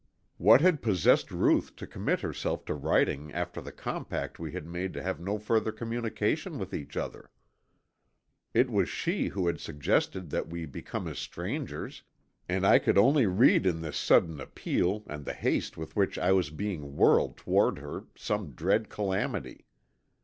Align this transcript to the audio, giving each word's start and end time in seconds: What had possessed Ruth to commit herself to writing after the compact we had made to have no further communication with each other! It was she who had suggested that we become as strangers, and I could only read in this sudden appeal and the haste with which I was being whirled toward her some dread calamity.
What 0.39 0.61
had 0.61 0.81
possessed 0.81 1.29
Ruth 1.29 1.75
to 1.75 1.85
commit 1.85 2.21
herself 2.21 2.65
to 2.65 2.73
writing 2.73 3.31
after 3.33 3.61
the 3.61 3.71
compact 3.71 4.39
we 4.39 4.51
had 4.51 4.65
made 4.65 4.93
to 4.95 5.03
have 5.03 5.19
no 5.19 5.37
further 5.37 5.71
communication 5.71 6.57
with 6.57 6.73
each 6.73 6.97
other! 6.97 7.29
It 8.51 8.71
was 8.71 8.89
she 8.89 9.27
who 9.27 9.45
had 9.45 9.59
suggested 9.59 10.31
that 10.31 10.47
we 10.47 10.65
become 10.65 11.07
as 11.07 11.19
strangers, 11.19 12.01
and 12.49 12.65
I 12.65 12.79
could 12.79 12.97
only 12.97 13.27
read 13.27 13.67
in 13.67 13.81
this 13.81 13.95
sudden 13.97 14.41
appeal 14.41 15.03
and 15.05 15.23
the 15.23 15.33
haste 15.35 15.77
with 15.77 15.95
which 15.95 16.17
I 16.17 16.31
was 16.31 16.49
being 16.49 16.95
whirled 16.97 17.37
toward 17.37 17.77
her 17.77 18.05
some 18.17 18.53
dread 18.53 18.89
calamity. 18.89 19.67